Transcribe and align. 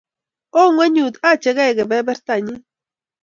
Oo 0.59 0.69
ngwonyut 0.71 1.15
ache 1.29 1.49
kei 1.57 1.73
kebebertanyi 1.77 2.55